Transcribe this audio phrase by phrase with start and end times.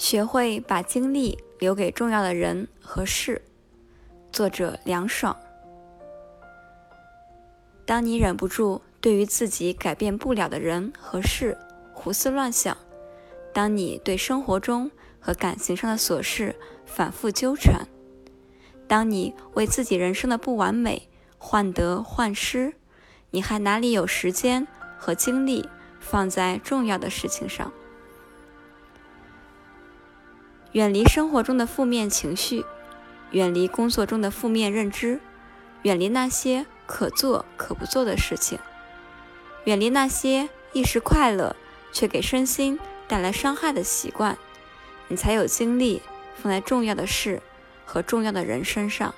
[0.00, 3.42] 学会把精力留给重要的人和事。
[4.32, 5.36] 作者：凉爽。
[7.84, 11.54] 当你忍不住对于自己改变不了的人和事
[11.92, 12.74] 胡思乱想，
[13.52, 14.90] 当你对生活中
[15.20, 16.56] 和感情上的琐事
[16.86, 17.86] 反复纠缠，
[18.88, 22.72] 当你为自己人生的不完美患得患失，
[23.32, 25.68] 你还哪里有时间和精力
[26.00, 27.70] 放在重要的事情上？
[30.72, 32.64] 远离生活中的负面情绪，
[33.32, 35.20] 远离工作中的负面认知，
[35.82, 38.58] 远离那些可做可不做的事情，
[39.64, 41.56] 远离那些一时快乐
[41.92, 42.78] 却给身心
[43.08, 44.38] 带来伤害的习惯，
[45.08, 46.02] 你才有精力
[46.36, 47.42] 放在重要的事
[47.84, 49.14] 和重要的人身上。